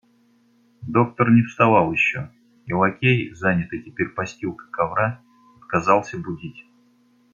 [0.87, 2.31] Доктор не вставал еще,
[2.65, 5.21] и лакей, занятый теперь постилкой ковра,
[5.61, 6.65] отказался будить.